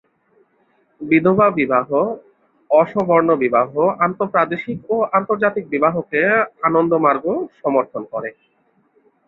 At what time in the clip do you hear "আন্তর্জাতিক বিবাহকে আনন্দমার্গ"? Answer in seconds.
5.17-7.25